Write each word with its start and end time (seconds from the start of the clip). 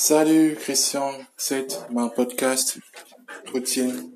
Salut 0.00 0.54
Christian, 0.54 1.12
c'est 1.36 1.90
mon 1.90 2.08
podcast 2.08 2.78
routine. 3.52 4.12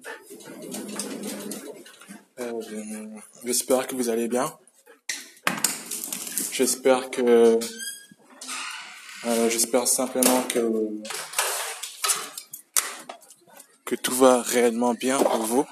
Euh, 2.38 2.52
J'espère 3.44 3.88
que 3.88 3.96
vous 3.96 4.08
allez 4.08 4.28
bien. 4.28 4.56
J'espère 6.52 7.10
que 7.10 7.58
euh, 9.26 9.50
j'espère 9.50 9.88
simplement 9.88 10.44
que 10.44 10.70
que 13.84 13.96
tout 13.96 14.14
va 14.14 14.40
réellement 14.40 14.94
bien 14.94 15.18
pour 15.18 15.42
vous. 15.42 15.66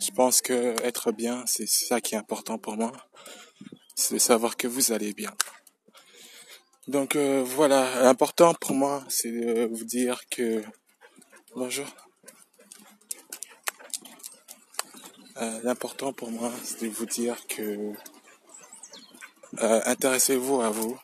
Je 0.00 0.10
pense 0.10 0.40
que 0.42 0.74
être 0.82 1.12
bien, 1.12 1.44
c'est 1.46 1.68
ça 1.68 2.00
qui 2.00 2.16
est 2.16 2.18
important 2.18 2.58
pour 2.58 2.76
moi. 2.76 2.90
C'est 3.94 4.14
de 4.14 4.18
savoir 4.18 4.56
que 4.56 4.66
vous 4.66 4.90
allez 4.90 5.14
bien. 5.14 5.30
Donc 6.88 7.16
euh, 7.16 7.42
voilà, 7.44 8.02
l'important 8.02 8.54
pour 8.54 8.72
moi, 8.72 9.02
c'est 9.08 9.32
de 9.32 9.66
vous 9.66 9.84
dire 9.84 10.20
que 10.30 10.62
bonjour. 11.56 11.86
Euh, 15.38 15.60
l'important 15.64 16.12
pour 16.12 16.30
moi, 16.30 16.52
c'est 16.62 16.82
de 16.86 16.88
vous 16.88 17.06
dire 17.06 17.44
que 17.48 17.92
euh, 19.62 19.80
intéressez-vous 19.84 20.60
à 20.60 20.70
vous, 20.70 20.96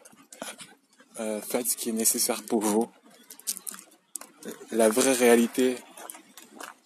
faites 1.17 1.67
ce 1.67 1.77
qui 1.77 1.89
est 1.89 1.93
nécessaire 1.93 2.45
pour 2.45 2.61
vous. 2.61 2.89
La 4.71 4.89
vraie 4.89 5.15
réalité, 5.15 5.77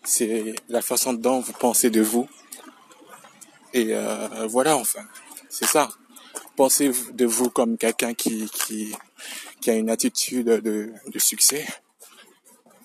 c'est 0.05 0.55
la 0.71 0.80
façon 0.80 1.13
dont 1.13 1.41
vous 1.41 1.52
pensez 1.52 1.91
de 1.91 2.01
vous. 2.01 2.29
Et 3.74 3.95
voilà, 4.49 4.77
enfin, 4.79 5.05
c'est 5.51 5.66
ça 5.66 5.91
pensez 6.56 6.91
de 7.12 7.27
vous 7.27 7.51
comme 7.51 7.77
quelqu'un 7.78 8.15
qui, 8.15 8.48
qui, 8.51 8.95
qui 9.60 9.70
a 9.70 9.74
une 9.74 9.91
attitude 9.91 10.48
de, 10.48 10.92
de 11.06 11.19
succès? 11.19 11.66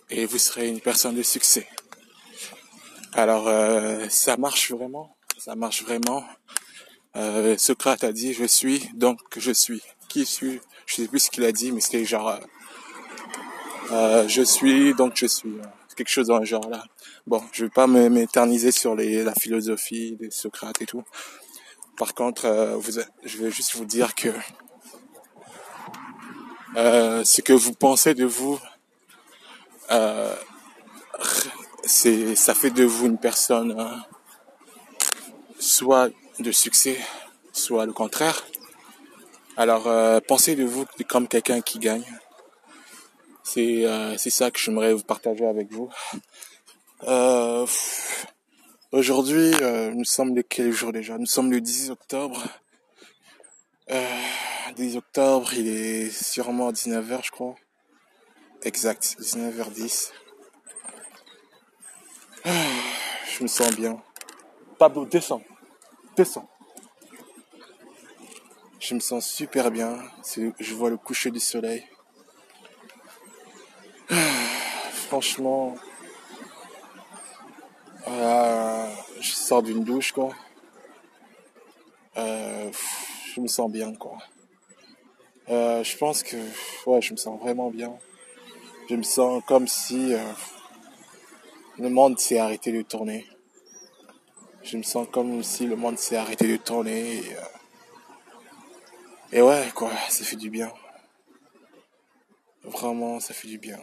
Et 0.10 0.26
vous 0.26 0.38
serez 0.38 0.68
une 0.68 0.82
personne 0.82 1.16
de 1.16 1.24
succès. 1.24 1.68
Alors 3.14 3.48
euh, 3.48 4.06
ça 4.10 4.38
marche 4.38 4.72
vraiment, 4.72 5.16
ça 5.38 5.56
marche 5.56 5.84
vraiment. 5.84 6.24
Euh, 7.16 7.58
Socrate 7.58 8.04
a 8.04 8.12
dit 8.12 8.34
je 8.34 8.46
suis 8.46 8.90
donc 8.94 9.20
je 9.38 9.52
suis. 9.52 9.82
Qui 10.10 10.26
suis? 10.26 10.60
Je 10.86 10.96
sais 10.96 11.08
plus 11.08 11.20
ce 11.20 11.32
qu'il 11.32 11.46
a 11.46 11.54
dit, 11.54 11.72
mais 11.72 11.80
c'était 11.80 12.04
genre 12.04 12.38
euh, 13.92 14.28
je 14.28 14.42
suis 14.42 14.94
donc 14.94 15.14
je 15.16 15.28
suis. 15.28 15.54
Quelque 15.96 16.10
chose 16.10 16.28
dans 16.28 16.40
le 16.40 16.46
genre 16.46 16.70
là. 16.70 16.84
Bon, 17.28 17.44
je 17.52 17.66
vais 17.66 17.70
pas 17.70 17.86
m'éterniser 17.86 18.72
sur 18.72 18.96
les, 18.96 19.24
la 19.24 19.34
philosophie 19.36 20.18
de 20.20 20.30
Socrate 20.30 20.82
et 20.82 20.86
tout. 20.86 21.04
Par 22.02 22.16
contre, 22.16 22.46
euh, 22.46 22.82
je 23.24 23.38
vais 23.38 23.52
juste 23.52 23.76
vous 23.76 23.86
dire 23.86 24.16
que 24.16 24.30
euh, 26.76 27.24
ce 27.24 27.42
que 27.42 27.54
vous 27.54 27.74
pensez 27.74 28.16
de 28.16 28.26
vous, 28.26 28.60
euh, 29.92 30.36
c'est, 31.84 32.36
ça 32.36 32.56
fait 32.56 32.72
de 32.72 32.84
vous 32.84 33.06
une 33.06 33.20
personne 33.20 34.04
soit 35.60 36.10
de 36.40 36.52
succès, 36.52 36.98
soit 37.54 37.86
le 37.86 37.94
contraire. 37.94 38.48
Alors, 39.56 39.84
pensez 40.24 40.56
de 40.56 40.64
vous 40.64 40.88
comme 41.08 41.28
quelqu'un 41.28 41.62
qui 41.62 41.78
gagne. 41.78 42.08
C'est, 43.44 43.86
c'est 44.18 44.32
ça 44.32 44.50
que 44.50 44.58
j'aimerais 44.58 44.96
vous 44.96 45.04
partager 45.04 45.46
avec 45.46 45.72
vous. 45.72 45.92
Aujourd'hui, 48.92 49.54
euh, 49.62 49.92
nous 49.92 50.04
sommes 50.04 50.36
le 50.36 50.44
quel 50.44 50.74
jour 50.74 50.92
déjà? 50.92 51.18
Nous 51.18 51.26
sommes 51.26 51.50
le 51.50 51.62
10 51.62 51.92
octobre. 51.92 52.44
Euh, 53.90 54.06
10 54.76 54.98
octobre, 54.98 55.54
il 55.54 55.70
est 55.70 56.10
sûrement 56.10 56.74
19h, 56.74 57.24
je 57.24 57.32
crois. 57.32 57.56
Exact, 58.64 59.16
19h10. 59.18 60.12
Ah, 62.44 62.52
je 63.34 63.44
me 63.44 63.48
sens 63.48 63.74
bien. 63.78 64.04
Pablo, 64.78 65.06
descends. 65.06 65.44
Descends. 66.18 66.50
Je 68.78 68.94
me 68.94 69.00
sens 69.00 69.26
super 69.26 69.72
bien. 69.72 70.00
Je 70.60 70.74
vois 70.74 70.90
le 70.90 70.98
coucher 70.98 71.32
du 71.32 71.40
soleil. 71.40 71.88
Ah, 74.10 74.16
franchement, 74.92 75.78
je 78.06 78.71
d'une 79.60 79.84
douche, 79.84 80.14
quoi. 80.14 80.34
Euh, 82.16 82.72
je 83.34 83.42
me 83.42 83.48
sens 83.48 83.70
bien, 83.70 83.94
quoi. 83.96 84.18
Euh, 85.50 85.84
je 85.84 85.98
pense 85.98 86.24
que, 86.24 86.38
ouais, 86.86 87.02
je 87.02 87.12
me 87.12 87.18
sens 87.18 87.38
vraiment 87.40 87.70
bien. 87.70 87.94
Je 88.90 88.96
me 88.96 89.04
sens 89.04 89.44
comme 89.46 89.68
si 89.68 90.14
le 91.78 91.90
monde 91.90 92.18
s'est 92.20 92.40
arrêté 92.40 92.72
de 92.72 92.82
tourner. 92.82 93.26
Je 94.64 94.78
me 94.78 94.84
sens 94.84 95.08
comme 95.12 95.44
si 95.44 95.66
le 95.66 95.76
monde 95.76 95.98
s'est 95.98 96.16
arrêté 96.16 96.48
de 96.48 96.58
tourner. 96.58 97.22
Et 99.34 99.42
ouais, 99.42 99.70
quoi, 99.74 99.92
ça 100.10 100.24
fait 100.24 100.36
du 100.36 100.50
bien. 100.50 100.72
Vraiment, 102.64 103.20
ça 103.20 103.34
fait 103.34 103.48
du 103.48 103.58
bien. 103.58 103.80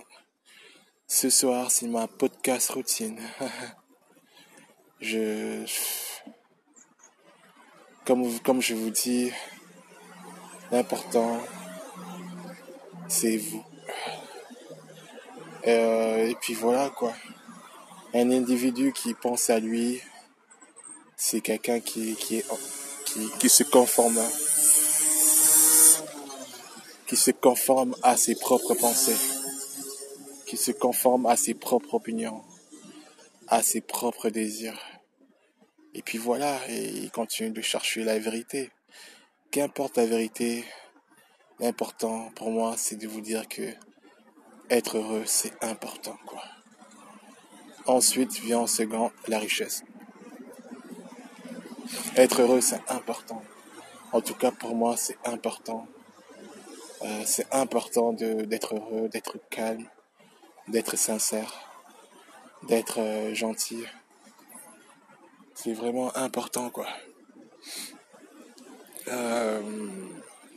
Ce 1.06 1.30
soir, 1.30 1.70
c'est 1.70 1.88
ma 1.88 2.06
podcast 2.06 2.70
routine. 2.70 3.18
je 5.00 5.64
comme 8.04 8.38
comme 8.41 8.60
je 8.60 8.75
vous 8.75 8.91
dis 8.91 9.31
l'important 10.72 11.38
c'est 13.08 13.37
vous. 13.37 13.64
Euh, 15.66 16.28
et 16.28 16.34
puis 16.41 16.54
voilà 16.54 16.91
quoi. 16.91 17.12
Un 18.14 18.31
individu 18.31 18.92
qui 18.92 19.14
pense 19.14 19.50
à 19.50 19.60
lui 19.60 20.00
c'est 21.16 21.41
quelqu'un 21.41 21.81
qui 21.81 22.16
se 23.48 23.62
conforme 23.64 24.20
qui 27.06 27.16
se 27.16 27.31
conforme 27.31 27.94
à 28.03 28.16
ses 28.16 28.34
propres 28.34 28.75
pensées 28.75 29.16
qui 30.47 30.56
se 30.56 30.72
conforme 30.72 31.26
à 31.26 31.37
ses 31.37 31.54
propres 31.54 31.94
opinions 31.94 32.42
à 33.48 33.62
ses 33.62 33.81
propres 33.81 34.28
désirs. 34.28 34.78
Et 35.94 36.03
puis 36.03 36.19
voilà, 36.19 36.59
et 36.69 36.88
il 36.88 37.10
continue 37.10 37.50
de 37.50 37.62
chercher 37.62 38.04
la 38.04 38.19
vérité. 38.19 38.70
Qu'importe 39.50 39.97
la 39.97 40.06
vérité, 40.06 40.64
l'important 41.58 42.31
pour 42.37 42.50
moi, 42.50 42.75
c'est 42.76 42.97
de 42.97 43.08
vous 43.08 43.22
dire 43.22 43.48
que 43.48 43.72
être 44.69 44.98
heureux, 44.98 45.22
c'est 45.25 45.53
important, 45.64 46.19
quoi. 46.26 46.42
Ensuite 47.87 48.38
vient 48.41 48.60
en 48.60 48.66
second 48.66 49.10
la 49.28 49.38
richesse. 49.38 49.82
Être 52.16 52.42
heureux, 52.42 52.60
c'est 52.60 52.82
important. 52.88 53.42
En 54.12 54.20
tout 54.20 54.34
cas, 54.34 54.50
pour 54.50 54.75
moi, 54.75 54.98
c'est 54.98 55.16
important. 55.25 55.87
Euh, 57.00 57.22
c'est 57.25 57.47
important 57.50 58.12
d'être 58.12 58.75
heureux, 58.75 59.08
d'être 59.08 59.38
calme, 59.48 59.88
d'être 60.66 60.97
sincère 60.97 61.67
d'être 62.68 63.00
euh, 63.00 63.34
gentil. 63.34 63.84
C'est 65.54 65.72
vraiment 65.72 66.16
important, 66.16 66.70
quoi. 66.70 66.86
Euh, 69.08 69.60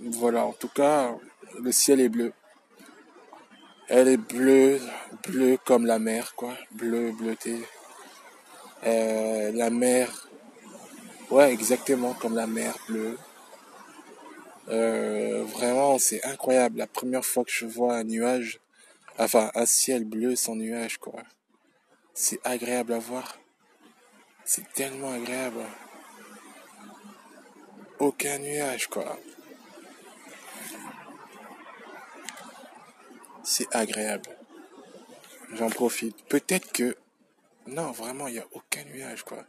voilà, 0.02 0.46
en 0.46 0.54
tout 0.54 0.68
cas, 0.68 1.16
le 1.60 1.72
ciel 1.72 2.02
est 2.02 2.10
bleu. 2.10 2.34
Elle 3.88 4.08
est 4.10 4.18
bleue, 4.18 4.80
bleue 5.28 5.58
comme 5.66 5.86
la 5.86 6.00
mer, 6.00 6.36
quoi. 6.36 6.56
Bleu, 6.72 7.12
bleuté. 7.12 7.62
Euh, 8.86 9.52
la 9.54 9.70
mer, 9.70 10.30
ouais, 11.30 11.52
exactement 11.52 12.14
comme 12.14 12.36
la 12.36 12.48
mer 12.48 12.76
bleue. 12.88 13.18
vraiment, 14.68 15.98
c'est 15.98 16.24
incroyable. 16.26 16.78
La 16.78 16.88
première 16.88 17.26
fois 17.26 17.44
que 17.44 17.52
je 17.52 17.66
vois 17.66 17.96
un 17.96 18.04
nuage, 18.04 18.60
enfin 19.18 19.52
un 19.56 19.66
ciel 19.66 20.06
bleu 20.06 20.36
sans 20.36 20.56
nuage, 20.56 20.98
quoi. 20.98 21.24
C'est 22.14 22.40
agréable 22.46 22.94
à 22.94 23.00
voir. 23.00 23.40
C'est 24.44 24.72
tellement 24.74 25.12
agréable. 25.12 25.66
Aucun 28.00 28.40
nuage, 28.40 28.88
quoi. 28.88 29.18
C'est 33.44 33.74
agréable. 33.76 34.30
J'en 35.54 35.70
profite. 35.70 36.24
Peut-être 36.26 36.72
que... 36.72 36.98
Non, 37.68 37.92
vraiment, 37.92 38.28
il 38.28 38.34
n'y 38.34 38.40
a 38.40 38.48
aucun 38.52 38.84
nuage, 38.86 39.24
quoi. 39.24 39.46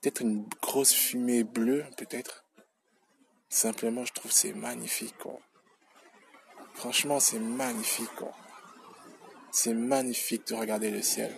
Peut-être 0.00 0.22
une 0.22 0.48
grosse 0.62 0.92
fumée 0.92 1.44
bleue, 1.44 1.84
peut-être. 1.96 2.44
Simplement, 3.48 4.04
je 4.04 4.12
trouve 4.12 4.32
c'est 4.32 4.52
magnifique, 4.52 5.16
quoi. 5.18 5.38
Franchement, 6.74 7.20
c'est 7.20 7.38
magnifique, 7.38 8.14
quoi. 8.16 8.32
C'est 9.50 9.74
magnifique 9.74 10.46
de 10.46 10.54
regarder 10.54 10.90
le 10.90 11.02
ciel. 11.02 11.34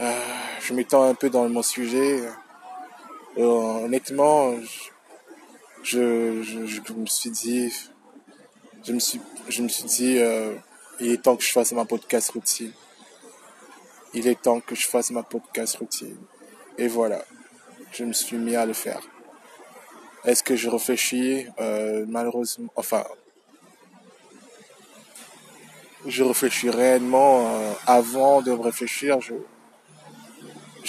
Euh, 0.00 0.12
je 0.62 0.72
m'étends 0.72 1.02
un 1.02 1.14
peu 1.14 1.28
dans 1.28 1.46
mon 1.50 1.62
sujet. 1.62 2.22
Euh, 3.36 3.84
honnêtement, 3.84 4.54
je, 5.82 5.98
me 6.94 7.06
suis 7.06 7.30
dit, 7.30 7.70
je 8.82 8.92
me 8.94 8.98
suis 8.98 9.20
je 9.50 9.62
me 9.62 9.68
suis 9.68 9.84
dit, 9.84 10.18
euh, 10.18 10.54
il 11.00 11.10
est 11.12 11.22
temps 11.22 11.36
que 11.36 11.42
je 11.42 11.52
fasse 11.52 11.72
ma 11.72 11.84
podcast 11.84 12.30
routine. 12.30 12.72
Il 14.14 14.26
est 14.26 14.40
temps 14.40 14.60
que 14.60 14.74
je 14.74 14.88
fasse 14.88 15.10
ma 15.10 15.22
podcast 15.22 15.76
routine. 15.76 16.16
Et 16.78 16.88
voilà, 16.88 17.22
je 17.92 18.04
me 18.04 18.14
suis 18.14 18.38
mis 18.38 18.56
à 18.56 18.64
le 18.64 18.72
faire. 18.72 19.02
Est-ce 20.24 20.42
que 20.42 20.56
je 20.56 20.70
réfléchis? 20.70 21.46
Malheureusement, 22.08 22.72
enfin, 22.74 23.04
je 26.06 26.24
réfléchis 26.24 26.70
réellement 26.70 27.74
avant 27.86 28.40
de 28.40 28.50
réfléchir. 28.50 29.20
Je, 29.20 29.34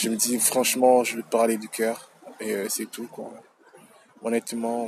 je 0.01 0.09
me 0.09 0.15
dis 0.15 0.39
franchement, 0.39 1.03
je 1.03 1.17
vais 1.17 1.21
parler 1.21 1.57
du 1.57 1.69
cœur 1.69 2.09
et 2.39 2.55
euh, 2.55 2.65
c'est 2.69 2.89
tout 2.89 3.05
quoi. 3.05 3.31
Honnêtement, 4.23 4.87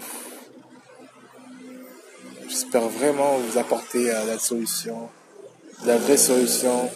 j'espère 2.47 2.87
vraiment 2.87 3.37
vous 3.37 3.59
apporter 3.59 4.05
la 4.05 4.39
solution. 4.39 5.09
La 5.85 5.97
vraie 5.97 6.17
solution, 6.17 6.89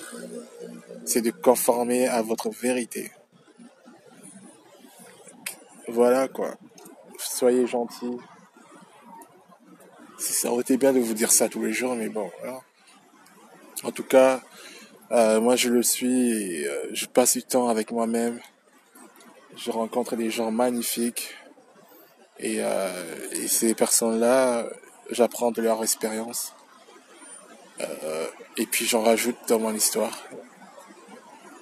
c'est 1.06 1.22
de 1.22 1.30
conformer 1.30 2.08
à 2.08 2.24
votre 2.24 2.50
vérité. 2.50 3.12
Voilà 5.88 6.28
quoi. 6.28 6.56
Soyez 7.20 7.68
gentils. 7.68 8.18
Ça 10.18 10.52
aurait 10.52 10.62
été 10.62 10.78
bien 10.78 10.92
de 10.92 11.00
vous 11.00 11.14
dire 11.14 11.32
ça 11.32 11.50
tous 11.50 11.64
les 11.64 11.72
jours, 11.72 11.96
mais 11.96 12.10
bon. 12.10 12.32
En 13.84 13.92
tout 13.92 14.04
cas, 14.04 14.42
euh, 15.12 15.40
moi 15.40 15.56
je 15.56 15.70
le 15.70 15.84
suis, 15.84 16.66
euh, 16.66 16.90
je 16.92 17.06
passe 17.06 17.34
du 17.34 17.44
temps 17.44 17.70
avec 17.70 17.92
moi-même, 17.92 18.42
je 19.56 19.72
rencontre 19.72 20.18
des 20.18 20.30
gens 20.30 20.52
magnifiques 20.52 21.34
et, 22.40 22.62
euh, 22.62 23.48
ces 23.48 23.74
personnes-là, 23.74 24.68
j'apprends 25.10 25.52
de 25.52 25.62
leur 25.62 25.82
expérience 25.82 26.54
et 28.58 28.66
puis 28.66 28.86
j'en 28.86 29.04
rajoute 29.04 29.38
dans 29.48 29.60
mon 29.60 29.74
histoire. 29.74 30.18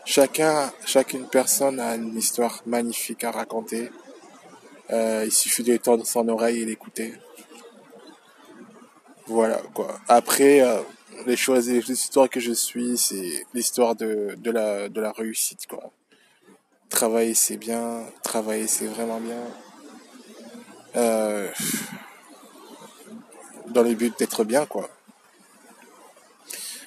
Chacun, 0.06 0.72
chacune 0.86 1.28
personne 1.28 1.80
a 1.80 1.96
une 1.96 2.16
histoire 2.18 2.62
magnifique 2.66 3.24
à 3.26 3.32
raconter. 3.32 3.92
il 4.92 5.32
suffit 5.32 5.64
de 5.64 5.78
tendre 5.78 6.06
son 6.06 6.28
oreille 6.30 6.62
et 6.62 6.66
l'écouter. 6.66 7.14
Voilà 9.28 9.62
quoi. 9.74 10.00
Après, 10.08 10.62
les 11.26 11.36
choses, 11.38 11.70
les 11.70 11.92
histoires 11.92 12.30
que 12.30 12.40
je 12.40 12.52
suis, 12.52 12.98
c'est 12.98 13.46
l'histoire 13.54 13.96
de, 13.96 14.38
la, 14.52 15.12
réussite, 15.12 15.68
quoi. 15.68 15.92
Travailler, 16.90 17.34
c'est 17.34 17.58
bien. 17.58 18.06
Travailler, 18.24 18.68
c'est 18.68 18.88
vraiment 18.88 19.20
bien. 19.20 19.44
Euh, 20.96 21.50
dans 23.68 23.84
le 23.84 23.94
but 23.94 24.18
d'être 24.18 24.44
bien, 24.44 24.66
quoi. 24.66 24.90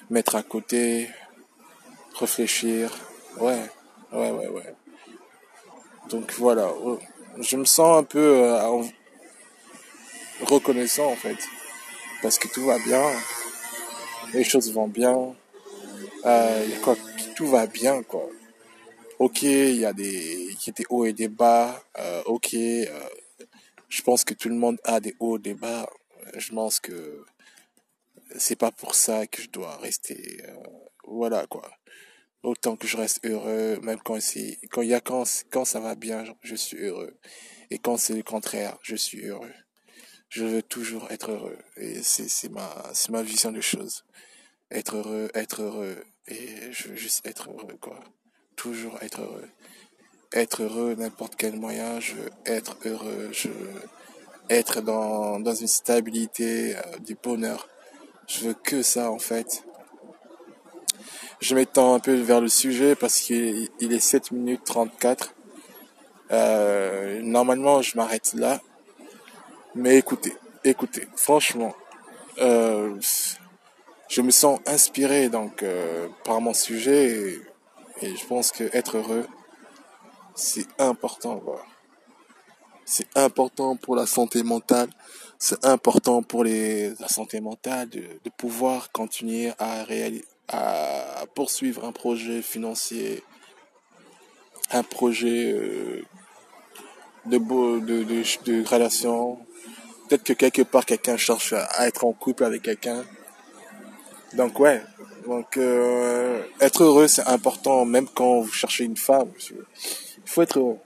Mettre 0.09 0.35
à 0.35 0.43
côté, 0.43 1.09
réfléchir. 2.15 2.91
Ouais, 3.37 3.69
ouais, 4.11 4.31
ouais, 4.31 4.47
ouais. 4.47 4.75
Donc 6.09 6.33
voilà, 6.39 6.67
je 7.39 7.55
me 7.55 7.65
sens 7.65 7.99
un 7.99 8.03
peu 8.03 8.43
euh, 8.43 8.81
reconnaissant 10.41 11.11
en 11.11 11.15
fait, 11.15 11.37
parce 12.23 12.39
que 12.39 12.47
tout 12.47 12.65
va 12.65 12.79
bien 12.79 13.03
les 14.33 14.43
choses 14.43 14.71
vont 14.71 14.87
bien, 14.87 15.35
euh, 16.25 16.67
quoi, 16.83 16.95
tout 17.35 17.47
va 17.47 17.67
bien, 17.67 18.03
quoi. 18.03 18.29
Ok, 19.19 19.43
il 19.43 19.75
y 19.75 19.85
a 19.85 19.93
des, 19.93 20.55
y 20.65 20.69
a 20.69 20.73
des 20.73 20.85
hauts 20.89 21.05
et 21.05 21.13
des 21.13 21.27
bas. 21.27 21.83
Euh, 21.97 22.23
ok, 22.25 22.53
euh, 22.53 23.09
je 23.89 24.01
pense 24.01 24.23
que 24.23 24.33
tout 24.33 24.49
le 24.49 24.55
monde 24.55 24.77
a 24.83 24.99
des 24.99 25.15
hauts 25.19 25.37
et 25.37 25.41
des 25.41 25.53
bas. 25.53 25.89
Je 26.37 26.51
pense 26.53 26.79
que 26.79 27.25
c'est 28.37 28.55
pas 28.55 28.71
pour 28.71 28.95
ça 28.95 29.27
que 29.27 29.41
je 29.41 29.49
dois 29.49 29.77
rester. 29.77 30.41
Euh, 30.47 30.53
voilà, 31.05 31.47
quoi. 31.47 31.69
Autant 32.43 32.77
que 32.77 32.87
je 32.87 32.97
reste 32.97 33.25
heureux, 33.25 33.79
même 33.81 33.99
quand 33.99 34.21
c'est, 34.21 34.59
quand 34.71 34.81
il 34.81 34.89
y 34.89 34.93
a 34.93 35.01
quand, 35.01 35.25
quand 35.51 35.65
ça 35.65 35.79
va 35.81 35.95
bien, 35.95 36.23
je 36.41 36.55
suis 36.55 36.77
heureux. 36.77 37.17
Et 37.71 37.77
quand 37.79 37.97
c'est 37.97 38.15
le 38.15 38.23
contraire, 38.23 38.77
je 38.81 38.95
suis 38.95 39.25
heureux 39.25 39.51
je 40.29 40.45
veux 40.45 40.61
toujours 40.61 41.09
être 41.11 41.31
heureux. 41.31 41.57
Et 41.77 42.01
c'est, 42.03 42.49
ma, 42.49 42.69
ma 43.09 43.23
vision 43.23 43.51
des 43.51 43.61
choses. 43.61 44.05
Être 44.71 44.97
heureux, 44.97 45.29
être 45.33 45.63
heureux. 45.63 45.97
Et 46.27 46.71
je 46.71 46.89
veux 46.89 46.95
juste 46.95 47.25
être 47.25 47.49
heureux, 47.49 47.77
quoi. 47.81 47.99
Toujours 48.55 48.97
être 49.01 49.21
heureux. 49.21 49.49
Être 50.31 50.63
heureux, 50.63 50.93
n'importe 50.95 51.35
quel 51.35 51.55
moyen, 51.55 51.99
je 51.99 52.13
veux 52.13 52.29
être 52.45 52.77
heureux. 52.85 53.29
Je 53.31 53.47
veux 53.47 53.81
être 54.49 54.81
dans, 54.81 55.39
dans 55.39 55.55
une 55.55 55.67
stabilité, 55.67 56.75
euh, 56.75 56.97
du 56.99 57.15
bonheur. 57.15 57.67
Je 58.27 58.45
veux 58.45 58.53
que 58.53 58.83
ça, 58.83 59.09
en 59.09 59.17
fait. 59.17 59.63
Je 61.39 61.55
m'étends 61.55 61.95
un 61.95 61.99
peu 61.99 62.13
vers 62.15 62.41
le 62.41 62.49
sujet 62.49 62.95
parce 62.95 63.19
qu'il 63.19 63.69
il 63.79 63.93
est 63.93 63.99
7 63.99 64.31
minutes 64.31 64.63
34. 64.65 65.33
Euh, 66.31 67.21
normalement, 67.23 67.81
je 67.81 67.97
m'arrête 67.97 68.33
là. 68.33 68.61
Mais 69.75 69.97
écoutez, 69.97 70.35
écoutez, 70.63 71.07
franchement, 71.15 71.75
euh, 72.39 72.99
je 74.09 74.21
me 74.21 74.31
sens 74.31 74.59
inspiré 74.65 75.29
donc 75.29 75.61
euh, 75.61 76.07
par 76.23 76.41
mon 76.41 76.55
sujet 76.55 77.39
et, 78.01 78.15
je 78.15 78.25
pense 78.25 78.51
que 78.51 78.63
être 78.75 78.97
heureux, 78.97 79.27
c'est 80.33 80.67
important. 80.79 81.43
C'est 82.85 83.15
important 83.15 83.75
pour 83.75 83.95
la 83.95 84.07
santé 84.07 84.41
mentale. 84.41 84.89
C'est 85.37 85.63
important 85.65 86.23
pour 86.23 86.43
les, 86.43 86.89
la 86.95 87.07
santé 87.07 87.39
mentale 87.39 87.89
de, 87.89 87.99
de 87.99 88.29
pouvoir 88.37 88.91
continuer 88.91 89.51
à, 89.59 89.83
réaliser, 89.83 90.25
à 90.47 91.25
poursuivre 91.35 91.85
un 91.85 91.91
projet 91.91 92.41
financier, 92.41 93.23
un 94.71 94.83
projet 94.83 95.51
euh, 95.51 96.03
de, 97.25 97.37
beau, 97.37 97.79
de, 97.79 98.03
de, 98.03 98.23
de 98.45 98.67
relation, 98.67 99.39
peut-être 100.09 100.23
que 100.23 100.33
quelque 100.33 100.63
part 100.63 100.85
quelqu'un 100.85 101.17
cherche 101.17 101.53
à 101.53 101.87
être 101.87 102.03
en 102.03 102.13
couple 102.13 102.43
avec 102.43 102.63
quelqu'un. 102.63 103.05
Donc 104.33 104.59
ouais, 104.59 104.83
donc 105.25 105.57
euh, 105.57 106.43
être 106.59 106.83
heureux 106.83 107.07
c'est 107.07 107.27
important 107.27 107.85
même 107.85 108.07
quand 108.07 108.41
vous 108.41 108.51
cherchez 108.51 108.85
une 108.85 108.97
femme. 108.97 109.31
Il 109.51 110.29
faut 110.29 110.41
être 110.41 110.57
heureux. 110.57 110.79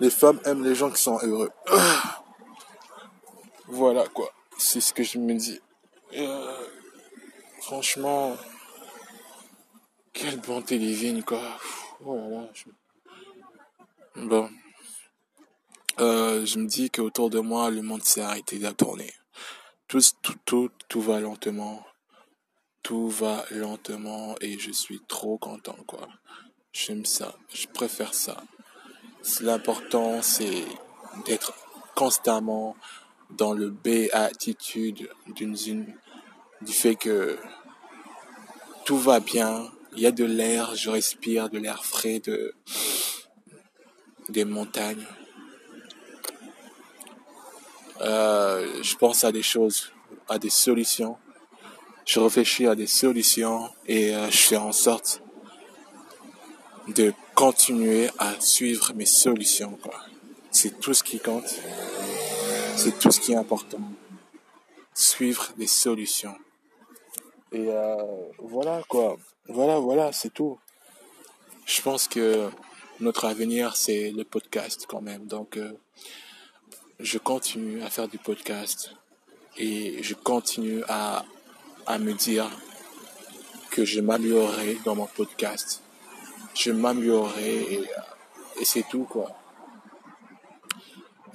Les 0.00 0.10
femmes 0.10 0.40
aiment 0.44 0.64
les 0.64 0.74
gens 0.74 0.90
qui 0.90 1.02
sont 1.02 1.18
heureux. 1.22 1.50
Voilà 3.68 4.06
quoi, 4.06 4.30
c'est 4.58 4.80
ce 4.80 4.92
que 4.92 5.02
je 5.02 5.18
me 5.18 5.34
dis. 5.34 5.60
Euh, 6.16 6.66
franchement, 7.62 8.36
quelle 10.12 10.38
bonté 10.40 10.78
divine 10.78 11.24
quoi. 11.24 11.40
Oh. 12.04 12.46
Bon. 14.16 14.48
Je 16.44 16.58
me 16.58 16.66
dis 16.66 16.90
qu'autour 16.90 17.30
de 17.30 17.40
moi, 17.40 17.70
le 17.70 17.80
monde 17.80 18.02
s'est 18.02 18.20
arrêté 18.20 18.58
de 18.58 18.70
tourner. 18.70 19.14
Tout, 19.88 20.02
tout, 20.20 20.34
tout, 20.44 20.70
tout 20.88 21.00
va 21.00 21.18
lentement. 21.18 21.82
Tout 22.82 23.08
va 23.08 23.46
lentement 23.50 24.34
et 24.42 24.58
je 24.58 24.70
suis 24.70 25.00
trop 25.08 25.38
content, 25.38 25.78
quoi. 25.86 26.06
J'aime 26.72 27.06
ça. 27.06 27.34
Je 27.52 27.66
préfère 27.68 28.12
ça. 28.12 28.44
L'important, 29.40 30.20
c'est 30.20 30.66
d'être 31.24 31.54
constamment 31.94 32.76
dans 33.30 33.54
le 33.54 33.70
béatitude 33.70 35.08
d'une 35.28 35.54
du 36.60 36.72
fait 36.72 36.96
que 36.96 37.38
tout 38.84 38.98
va 38.98 39.20
bien. 39.20 39.70
Il 39.96 40.02
y 40.02 40.06
a 40.06 40.12
de 40.12 40.24
l'air, 40.24 40.74
je 40.74 40.90
respire 40.90 41.48
de 41.48 41.58
l'air 41.58 41.86
frais 41.86 42.20
de, 42.20 42.54
des 44.28 44.44
montagnes. 44.44 45.06
Euh, 48.04 48.82
je 48.82 48.96
pense 48.96 49.24
à 49.24 49.32
des 49.32 49.42
choses, 49.42 49.92
à 50.28 50.38
des 50.38 50.50
solutions. 50.50 51.16
Je 52.04 52.20
réfléchis 52.20 52.66
à 52.66 52.74
des 52.74 52.86
solutions 52.86 53.70
et 53.86 54.14
euh, 54.14 54.30
je 54.30 54.36
fais 54.36 54.56
en 54.56 54.72
sorte 54.72 55.22
de 56.88 57.14
continuer 57.34 58.10
à 58.18 58.38
suivre 58.40 58.92
mes 58.94 59.06
solutions. 59.06 59.78
C'est 60.50 60.80
tout 60.80 60.92
ce 60.92 61.02
qui 61.02 61.18
compte. 61.18 61.48
C'est 62.76 62.98
tout 62.98 63.10
ce 63.10 63.20
qui 63.20 63.32
est 63.32 63.36
important. 63.36 63.80
Suivre 64.92 65.52
des 65.56 65.66
solutions. 65.66 66.36
Et 67.52 67.68
euh, 67.68 67.96
voilà 68.38 68.82
quoi. 68.86 69.16
Voilà, 69.48 69.78
voilà, 69.78 70.12
c'est 70.12 70.32
tout. 70.32 70.58
Je 71.64 71.80
pense 71.80 72.06
que 72.06 72.50
notre 73.00 73.24
avenir, 73.24 73.76
c'est 73.76 74.10
le 74.10 74.24
podcast 74.24 74.84
quand 74.86 75.00
même. 75.00 75.26
Donc, 75.26 75.58
je 77.04 77.18
continue 77.18 77.82
à 77.82 77.90
faire 77.90 78.08
du 78.08 78.16
podcast 78.16 78.92
et 79.58 80.02
je 80.02 80.14
continue 80.14 80.82
à, 80.88 81.26
à 81.86 81.98
me 81.98 82.14
dire 82.14 82.48
que 83.70 83.84
je 83.84 84.00
m'améliorerai 84.00 84.78
dans 84.86 84.96
mon 84.96 85.06
podcast. 85.06 85.82
Je 86.54 86.72
m'améliorerai 86.72 87.74
et, 88.58 88.64
c'est 88.64 88.88
tout 88.88 89.04
quoi. 89.04 89.36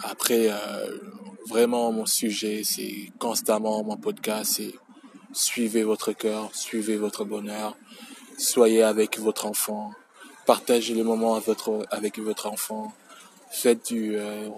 Après, 0.01 0.47
euh, 0.49 0.97
vraiment 1.47 1.91
mon 1.91 2.07
sujet, 2.07 2.63
c'est 2.63 3.11
constamment 3.19 3.83
mon 3.83 3.97
podcast, 3.97 4.53
c'est 4.55 4.73
suivez 5.33 5.83
votre 5.83 6.13
cœur, 6.13 6.49
suivez 6.55 6.97
votre 6.97 7.25
bonheur, 7.25 7.77
soyez 8.39 8.81
avec 8.81 9.19
votre 9.19 9.45
enfant, 9.45 9.91
partagez 10.47 10.95
le 10.95 11.03
moment 11.03 11.35
avec 11.35 11.45
votre, 11.45 11.85
avec 11.91 12.17
votre 12.17 12.47
enfant, 12.47 12.91
faites 13.51 13.93
du, 13.93 14.17
euh, 14.17 14.49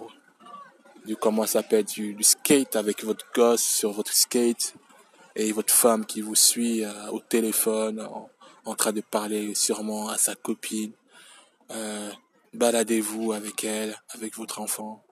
du 1.06 1.16
comment 1.16 1.46
ça 1.46 1.60
s'appelle, 1.60 1.84
du, 1.84 2.16
skate 2.22 2.76
avec 2.76 3.04
votre 3.04 3.26
gosse 3.34 3.62
sur 3.62 3.92
votre 3.92 4.12
skate 4.12 4.74
et 5.34 5.52
votre 5.52 5.72
femme 5.72 6.06
qui 6.06 6.20
vous 6.20 6.34
suit 6.34 6.84
euh, 6.84 7.08
au 7.10 7.20
téléphone 7.20 8.06
en, 8.64 8.74
train 8.74 8.92
de 8.92 9.00
parler 9.00 9.54
sûrement 9.54 10.08
à 10.08 10.18
sa 10.18 10.34
copine. 10.34 10.92
Euh, 11.70 12.10
baladez-vous 12.54 13.32
avec 13.32 13.64
elle, 13.64 13.96
avec 14.10 14.36
votre 14.36 14.60
enfant. 14.60 15.02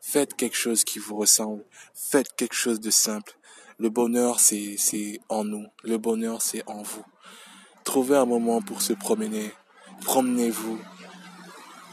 Faites 0.00 0.34
quelque 0.34 0.56
chose 0.56 0.84
qui 0.84 0.98
vous 0.98 1.16
ressemble. 1.16 1.64
Faites 1.94 2.34
quelque 2.36 2.54
chose 2.54 2.80
de 2.80 2.90
simple. 2.90 3.36
Le 3.78 3.88
bonheur, 3.88 4.40
c'est, 4.40 4.76
c'est 4.78 5.20
en 5.28 5.44
nous. 5.44 5.66
Le 5.82 5.98
bonheur, 5.98 6.42
c'est 6.42 6.62
en 6.68 6.82
vous. 6.82 7.04
Trouvez 7.84 8.16
un 8.16 8.26
moment 8.26 8.62
pour 8.62 8.82
se 8.82 8.92
promener. 8.92 9.52
Promenez-vous. 10.02 10.78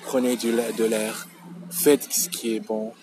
Prenez 0.04 0.36
du, 0.36 0.52
de 0.52 0.84
l'air. 0.84 1.28
Faites 1.70 2.12
ce 2.12 2.30
qui 2.30 2.56
est 2.56 2.60
bon 2.60 2.94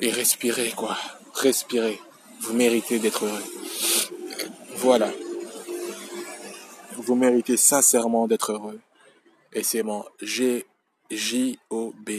et 0.00 0.10
respirez, 0.10 0.72
quoi. 0.72 0.96
Respirez. 1.34 2.00
Vous 2.40 2.54
méritez 2.54 2.98
d'être 2.98 3.24
heureux. 3.24 3.44
Voilà. 4.76 5.12
Vous 6.96 7.14
méritez 7.14 7.56
sincèrement 7.56 8.26
d'être 8.26 8.52
heureux. 8.52 8.80
Et 9.52 9.62
c'est 9.62 9.82
mon 9.82 10.04
G-J-O-B. 10.20 12.10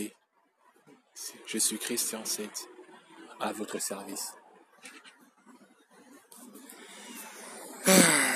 Je 1.46 1.58
suis 1.58 1.78
Christian 1.78 2.24
7 2.26 2.50
à 3.40 3.54
votre 3.54 3.80
service. 3.80 4.34
Ah. 7.88 8.29